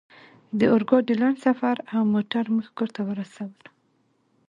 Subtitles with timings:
[0.59, 3.65] د اورګاډي لنډ سفر او موټر موږ کور ته ورسولو